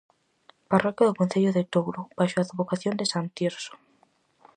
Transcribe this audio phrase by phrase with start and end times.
[0.71, 3.73] Parroquia do concello de Touro baixo a advocación de san Tirso.